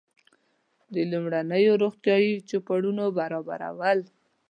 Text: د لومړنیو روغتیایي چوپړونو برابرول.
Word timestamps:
د 0.93 0.95
لومړنیو 1.11 1.73
روغتیایي 1.83 2.33
چوپړونو 2.49 3.03
برابرول. 3.17 3.99